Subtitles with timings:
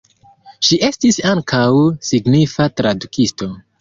[0.67, 1.61] Ŝi estis ankaŭ
[2.09, 3.51] signifa tradukisto.